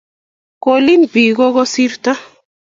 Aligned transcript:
Ko 0.63 0.73
lin 0.85 1.05
biik 1.13 1.35
kokosirto 1.37 2.11